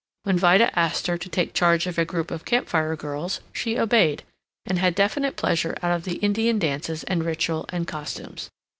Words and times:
When 0.23 0.39
Vida 0.39 0.71
asked 0.77 1.05
her 1.05 1.15
to 1.19 1.29
take 1.29 1.53
charge 1.53 1.85
of 1.85 1.99
a 1.99 2.05
group 2.05 2.31
of 2.31 2.43
Camp 2.43 2.67
Fire 2.67 2.95
Girls, 2.95 3.39
she 3.53 3.77
obeyed, 3.77 4.23
and 4.65 4.79
had 4.79 4.95
definite 4.95 5.35
pleasure 5.35 5.77
out 5.83 5.95
of 5.95 6.05
the 6.05 6.15
Indian 6.25 6.57
dances 6.57 7.03
and 7.03 7.23
ritual 7.23 7.67
and 7.69 7.85
costumes. 7.87 8.49